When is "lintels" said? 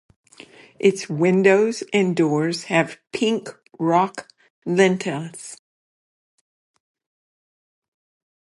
4.65-5.57